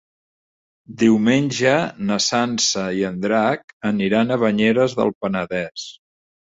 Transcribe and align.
Diumenge 1.01 1.73
na 2.09 2.17
Sança 2.29 2.87
i 3.03 3.07
en 3.13 3.21
Drac 3.29 3.79
aniran 3.93 4.33
a 4.33 4.43
Banyeres 4.49 5.01
del 5.05 5.19
Penedès. 5.23 5.91